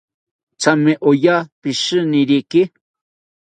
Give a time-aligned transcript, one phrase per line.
[0.61, 2.61] Thame oya pishiniriki